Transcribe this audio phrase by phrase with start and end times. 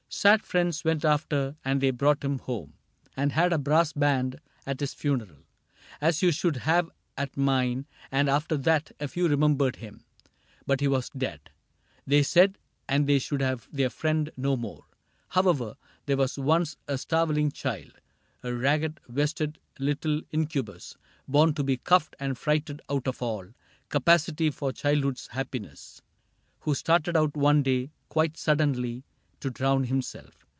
[0.13, 2.73] Sad friends went after, and they brought him home
[3.15, 5.45] And had a brass band at his funeral.
[6.01, 10.03] As you should have at mine; and after that A few remembered him.
[10.67, 11.49] But he was dead.
[12.05, 12.57] They said,
[12.89, 14.83] and they should have their friend no more.—
[15.29, 15.77] However,
[16.07, 17.93] there was once a starveling child—.
[18.43, 20.97] A ragged vested little incubus.
[21.25, 23.47] Born to be cuiFed and frighted out of all
[23.87, 26.01] Capacity for childhood's happiness—
[26.59, 29.05] Who started out one day, quite suddenly.
[29.39, 30.45] To drown himself.